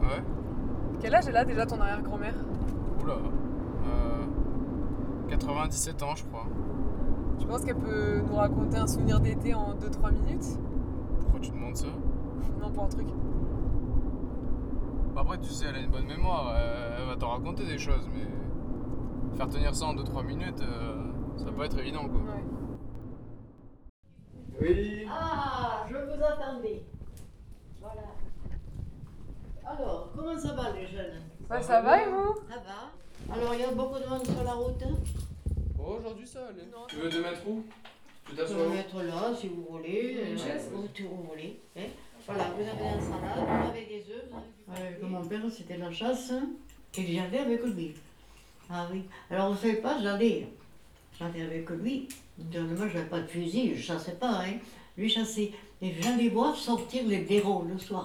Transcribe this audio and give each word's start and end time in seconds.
Ouais. 0.00 0.22
quel 1.00 1.14
âge 1.14 1.26
est 1.28 1.32
là 1.32 1.44
déjà 1.44 1.66
ton 1.66 1.80
arrière-grand-mère? 1.80 2.34
Oula. 3.02 3.14
Euh, 3.86 4.24
97 5.28 6.02
ans, 6.02 6.14
je 6.14 6.24
crois. 6.24 6.46
Tu 7.38 7.46
penses 7.46 7.64
qu'elle 7.64 7.76
peut 7.76 8.20
nous 8.28 8.36
raconter 8.36 8.76
un 8.78 8.86
souvenir 8.86 9.18
d'été 9.20 9.54
en 9.54 9.74
2-3 9.74 10.12
minutes? 10.12 10.46
Pourquoi 11.20 11.40
tu 11.40 11.50
demandes 11.50 11.76
ça? 11.76 11.86
Non, 12.60 12.70
pour 12.70 12.84
un 12.84 12.88
truc. 12.88 13.06
Bah 15.14 15.22
Après, 15.22 15.38
tu 15.38 15.48
sais, 15.50 15.66
elle 15.68 15.76
a 15.76 15.80
une 15.80 15.90
bonne 15.90 16.06
mémoire. 16.06 16.52
euh, 16.56 16.98
Elle 17.00 17.06
va 17.08 17.16
t'en 17.16 17.30
raconter 17.30 17.64
des 17.66 17.78
choses, 17.78 18.08
mais 18.14 18.26
faire 19.36 19.48
tenir 19.48 19.74
ça 19.74 19.86
en 19.86 19.94
2-3 19.94 20.24
minutes, 20.24 20.60
euh, 20.62 20.94
ça 21.36 21.44
va 21.46 21.52
pas 21.52 21.64
être 21.66 21.78
évident, 21.78 22.06
quoi. 22.08 22.20
Ouais. 22.20 22.44
Oui. 24.60 25.06
Ah, 25.10 25.84
je 25.88 25.94
vous 25.96 26.22
attendais. 26.22 26.84
Voilà. 27.80 28.02
Alors, 29.66 30.11
comment 30.22 30.38
ça 30.38 30.52
va 30.52 30.70
les 30.72 30.86
jeunes 30.86 31.20
Ouais, 31.50 31.62
ça 31.62 31.82
va 31.82 32.02
et 32.02 32.06
vous 32.08 32.34
Ça 32.48 32.56
va 32.60 33.34
Alors, 33.34 33.54
il 33.54 33.60
y 33.60 33.64
a 33.64 33.70
beaucoup 33.72 33.98
de 33.98 34.06
monde 34.06 34.24
sur 34.24 34.42
la 34.42 34.52
route 34.52 34.82
Oh, 35.78 35.96
aujourd'hui, 35.98 36.26
ça 36.26 36.46
allait. 36.46 36.66
Non. 36.70 36.86
Tu 36.88 36.96
veux 36.96 37.10
te 37.10 37.16
mettre 37.16 37.46
où? 37.46 37.64
Tu 38.24 38.30
Vous 38.30 38.36
t'assois 38.36 38.68
mettre 38.68 39.02
là 39.02 39.34
si 39.38 39.48
vous 39.48 39.66
voulez, 39.68 40.24
Une 40.30 40.34
euh, 40.34 40.38
chaise 40.38 40.70
où 40.72 40.86
tu 40.94 41.04
vous 41.04 41.24
voulez. 41.28 41.60
hein. 41.76 41.82
Voilà, 42.24 42.44
vous 42.56 42.62
avez 42.62 42.88
un 42.88 43.00
salade, 43.00 43.64
vous 43.64 43.70
avez 43.70 43.84
des 43.86 44.04
œufs. 44.12 44.24
vous 44.30 44.74
avez 44.76 44.88
du 44.90 44.94
papier. 45.00 45.08
mon 45.08 45.24
père, 45.26 45.40
c'était 45.50 45.76
la 45.76 45.90
chasse 45.90 46.32
et 46.96 47.14
j'allais 47.14 47.38
avec 47.40 47.64
lui. 47.64 47.94
Ah 48.70 48.86
oui. 48.92 49.02
Alors, 49.28 49.52
vous 49.52 49.58
savez 49.60 49.76
pas, 49.76 50.00
j'allais. 50.00 50.46
J'allais 51.18 51.42
avec 51.42 51.68
lui. 51.70 52.08
Moi, 52.38 52.88
je 52.88 52.96
n'avais 52.96 53.08
pas 53.08 53.20
de 53.20 53.26
fusil, 53.26 53.74
je 53.74 53.82
chassais 53.82 54.12
pas. 54.12 54.42
Hein. 54.44 54.58
Lui 54.96 55.08
chassait. 55.08 55.50
Et 55.80 56.00
j'allais 56.00 56.28
voir 56.28 56.54
sortir 56.54 57.02
les 57.08 57.18
blaireaux 57.18 57.66
le 57.68 57.76
soir. 57.76 58.04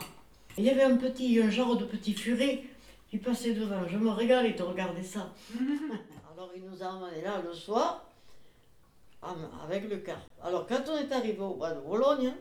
Il 0.58 0.64
y 0.64 0.70
avait 0.72 0.84
un 0.84 0.98
petit, 0.98 1.40
un 1.40 1.52
genre 1.52 1.76
de 1.76 1.86
petit 1.86 2.14
furet 2.14 2.64
qui 3.10 3.18
passait 3.20 3.54
devant. 3.54 3.88
Je 3.88 3.98
me 3.98 4.10
régalais 4.10 4.54
de 4.54 4.64
regarder 4.64 5.04
ça. 5.04 5.32
Alors, 6.34 6.52
il 6.56 6.64
nous 6.64 6.82
a 6.82 6.88
emmenés 6.88 7.22
là 7.22 7.42
le 7.46 7.54
soir 7.54 8.04
avec 9.64 9.90
le 9.90 9.98
car. 9.98 10.18
Alors, 10.44 10.66
quand 10.68 10.82
on 10.90 10.98
est 10.98 11.12
arrivé 11.12 11.40
au 11.40 11.56
bois 11.56 11.72
de 11.72 11.82
Bologne, 11.82 12.34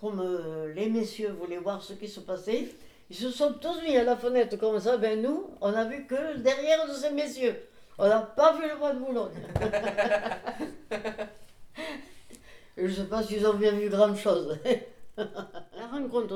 comme 0.00 0.20
euh, 0.20 0.72
les 0.74 0.88
messieurs 0.88 1.32
voulaient 1.32 1.58
voir 1.58 1.82
ce 1.82 1.94
qui 1.94 2.08
se 2.08 2.20
passait, 2.20 2.68
ils 3.10 3.16
se 3.16 3.30
sont 3.30 3.54
tous 3.54 3.82
mis 3.82 3.96
à 3.96 4.04
la 4.04 4.16
fenêtre 4.16 4.56
comme 4.56 4.78
ça. 4.78 4.96
Ben 4.96 5.20
nous, 5.20 5.50
on 5.60 5.72
n'a 5.72 5.84
vu 5.84 6.06
que 6.06 6.36
derrière 6.36 6.86
de 6.86 6.92
ces 6.92 7.10
messieurs. 7.10 7.56
On 7.98 8.08
n'a 8.08 8.20
pas 8.20 8.56
vu 8.56 8.68
le 8.68 8.76
bois 8.76 8.92
de 8.92 8.98
Boulogne. 8.98 9.32
Je 12.76 12.82
ne 12.82 12.90
sais 12.90 13.04
pas 13.04 13.22
s'ils 13.22 13.46
ont 13.46 13.54
bien 13.54 13.72
vu 13.72 13.88
grand 13.88 14.14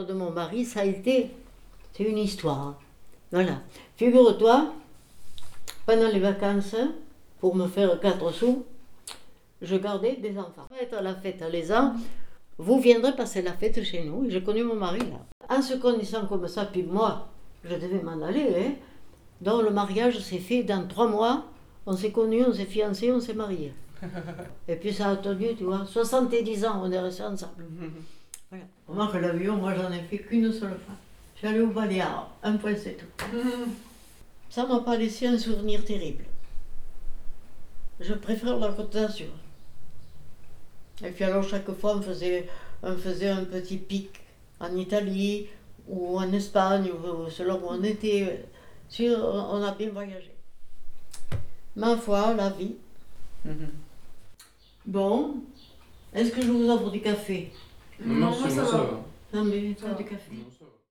de 0.04 0.12
mon 0.12 0.30
mari, 0.30 0.64
ça 0.64 0.80
a 0.80 0.84
été. 0.84 1.30
C'est 1.92 2.04
une 2.04 2.18
histoire. 2.18 2.78
Voilà. 3.32 3.62
Figure-toi, 3.96 4.72
pendant 5.86 6.08
les 6.08 6.20
vacances, 6.20 6.76
pour 7.40 7.54
me 7.54 7.66
faire 7.66 7.98
quatre 8.00 8.32
sous, 8.32 8.64
je 9.60 9.76
gardais 9.76 10.16
des 10.16 10.38
enfants. 10.38 10.66
On 10.70 10.74
va 10.74 10.82
être 10.82 10.94
à 10.94 11.02
la 11.02 11.14
fête 11.14 11.42
à 11.42 11.48
les 11.48 11.72
ans. 11.72 11.94
Vous 12.58 12.80
viendrez 12.80 13.14
passer 13.14 13.42
la 13.42 13.52
fête 13.52 13.82
chez 13.82 14.04
nous. 14.04 14.26
Et 14.26 14.30
J'ai 14.30 14.42
connu 14.42 14.62
mon 14.62 14.74
mari 14.74 15.00
là. 15.00 15.56
En 15.56 15.62
se 15.62 15.74
connaissant 15.74 16.26
comme 16.26 16.46
ça, 16.48 16.66
puis 16.66 16.82
moi, 16.82 17.28
je 17.64 17.74
devais 17.74 18.02
m'en 18.02 18.20
aller. 18.22 18.54
Hein. 18.56 18.72
Donc 19.40 19.62
le 19.62 19.70
mariage 19.70 20.18
s'est 20.20 20.38
fait 20.38 20.62
dans 20.62 20.86
trois 20.86 21.08
mois. 21.08 21.44
On 21.86 21.96
s'est 21.96 22.12
connus, 22.12 22.44
on 22.46 22.52
s'est 22.52 22.66
fiancés, 22.66 23.10
on 23.12 23.20
s'est 23.20 23.34
mariés. 23.34 23.72
Et 24.68 24.76
puis 24.76 24.92
ça 24.92 25.10
a 25.10 25.16
tenu, 25.16 25.54
tu 25.56 25.64
vois, 25.64 25.86
70 25.86 26.66
ans, 26.66 26.82
on 26.84 26.92
est 26.92 26.98
restés 26.98 27.22
ensemble. 27.24 27.64
Voilà. 28.50 28.64
Moi, 28.88 29.10
que 29.12 29.18
l'avion, 29.18 29.56
moi, 29.56 29.74
j'en 29.74 29.92
ai 29.92 30.00
fait 30.02 30.18
qu'une 30.18 30.52
seule 30.52 30.70
fois. 30.70 30.94
Je 31.34 31.38
suis 31.38 31.46
allée 31.48 31.60
au 31.60 31.68
Baléares, 31.68 32.30
un 32.42 32.56
point, 32.56 32.74
c'est 32.76 32.96
tout. 32.96 33.26
Ça 34.50 34.66
m'a 34.66 34.80
pas 34.80 34.96
laissé 34.96 35.26
un 35.26 35.38
souvenir 35.38 35.84
terrible. 35.84 36.24
Je 38.00 38.14
préfère 38.14 38.56
la 38.56 38.72
Côte 38.72 38.92
d'Azur. 38.92 39.28
Et 41.04 41.10
puis 41.10 41.24
alors, 41.24 41.44
chaque 41.44 41.70
fois, 41.72 41.96
on 41.96 42.02
faisait, 42.02 42.48
on 42.82 42.96
faisait 42.96 43.28
un 43.28 43.44
petit 43.44 43.76
pic 43.76 44.08
en 44.58 44.74
Italie 44.74 45.46
ou 45.86 46.18
en 46.18 46.32
Espagne, 46.32 46.90
ou 46.90 47.30
selon 47.30 47.56
où 47.56 47.68
on 47.68 47.82
était. 47.82 48.46
On 49.00 49.04
on 49.04 49.62
a 49.62 49.72
bien 49.72 49.90
voyagé. 49.90 50.34
Ma 51.76 51.96
foi, 51.96 52.34
la 52.34 52.48
vie. 52.50 52.76
Bon, 54.86 55.34
est-ce 56.14 56.32
que 56.32 56.42
je 56.42 56.50
vous 56.50 56.68
offre 56.70 56.90
du 56.90 57.00
café? 57.00 57.52
Non, 58.04 58.30
merci, 58.30 58.40
moi, 58.40 58.50
ça 58.50 58.76
va. 58.78 58.84
va. 58.84 59.04
Non, 59.34 59.44
mais 59.44 59.74
du 59.94 60.04
café. 60.04 60.30
Non, 60.32 60.44
ça 60.58 60.64
va. 60.64 60.77